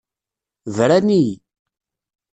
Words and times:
Bran-iyi. 0.75 1.35